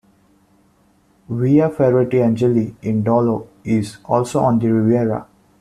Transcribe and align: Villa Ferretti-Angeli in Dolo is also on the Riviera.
Villa 1.29 1.69
Ferretti-Angeli 1.69 2.75
in 2.81 3.03
Dolo 3.03 3.49
is 3.63 3.99
also 4.05 4.39
on 4.39 4.57
the 4.57 4.65
Riviera. 4.73 5.27